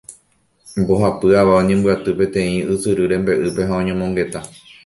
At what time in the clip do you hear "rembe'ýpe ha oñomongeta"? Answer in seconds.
3.15-4.39